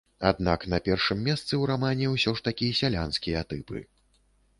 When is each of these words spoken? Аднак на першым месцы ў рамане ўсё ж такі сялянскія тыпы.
Аднак 0.27 0.61
на 0.73 0.77
першым 0.87 1.19
месцы 1.27 1.45
ў 1.45 1.63
рамане 1.71 2.07
ўсё 2.13 2.33
ж 2.39 2.45
такі 2.47 2.71
сялянскія 2.81 3.45
тыпы. 3.53 3.83